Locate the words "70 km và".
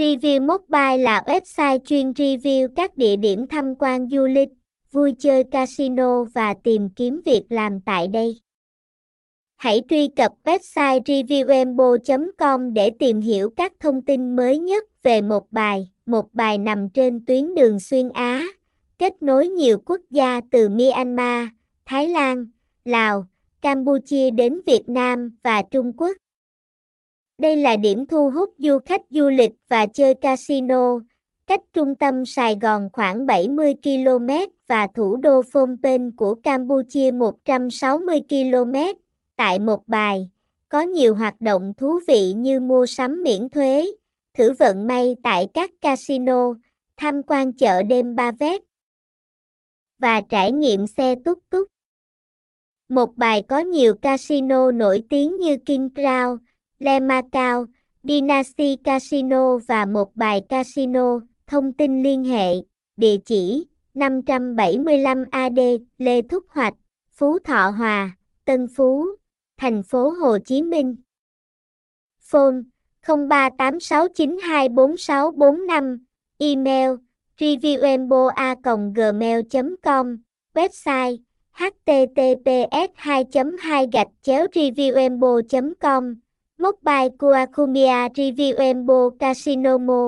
33.26-34.86